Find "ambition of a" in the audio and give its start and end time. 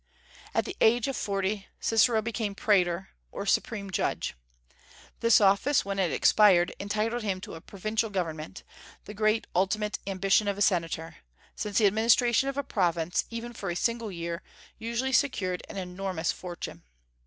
10.07-10.61